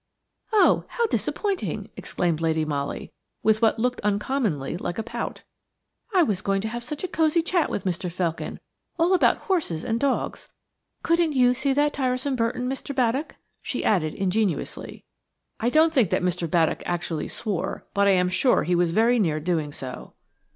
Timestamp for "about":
9.13-9.37